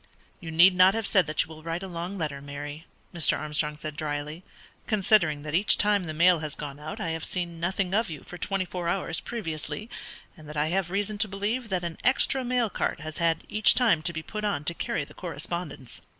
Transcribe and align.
"You 0.39 0.49
need 0.49 0.73
not 0.75 0.95
have 0.95 1.05
said 1.05 1.27
that 1.27 1.43
you 1.43 1.47
will 1.49 1.61
write 1.61 1.83
a 1.83 1.87
long 1.87 2.17
letter, 2.17 2.41
Mary," 2.41 2.87
Mr. 3.13 3.37
Armstrong 3.37 3.77
said, 3.77 3.95
drily, 3.95 4.41
"considering 4.87 5.43
that 5.43 5.53
each 5.53 5.77
time 5.77 6.05
the 6.05 6.13
mail 6.15 6.39
has 6.39 6.55
gone 6.55 6.79
out 6.79 6.99
I 6.99 7.09
have 7.09 7.23
seen 7.23 7.59
nothing 7.59 7.93
of 7.93 8.09
you 8.09 8.21
for 8.23 8.39
twenty 8.39 8.65
four 8.65 8.87
hours 8.89 9.19
previously, 9.19 9.91
and 10.35 10.49
that 10.49 10.57
I 10.57 10.69
have 10.69 10.89
reason 10.89 11.19
to 11.19 11.27
believe 11.27 11.69
that 11.69 11.83
an 11.83 11.99
extra 12.03 12.43
mail 12.43 12.67
cart 12.71 13.01
has 13.01 13.19
had 13.19 13.43
each 13.47 13.75
time 13.75 14.01
to 14.01 14.11
be 14.11 14.23
put 14.23 14.43
on 14.43 14.63
to 14.63 14.73
carry 14.73 15.03
the 15.03 15.13
correspondence." 15.13 16.01